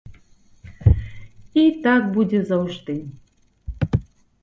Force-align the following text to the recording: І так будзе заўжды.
І 1.65 1.67
так 1.85 2.09
будзе 2.17 2.43
заўжды. 2.51 2.99